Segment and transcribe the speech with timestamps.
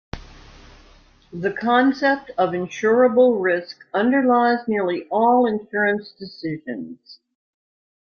[1.31, 7.19] The concept of insurable risk underlies nearly all insurance decisions.